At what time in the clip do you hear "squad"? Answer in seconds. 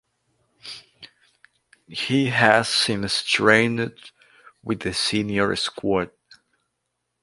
5.55-6.09